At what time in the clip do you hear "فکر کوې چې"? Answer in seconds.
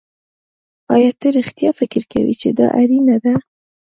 1.79-2.49